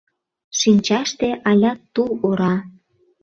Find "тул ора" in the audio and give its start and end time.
1.93-2.55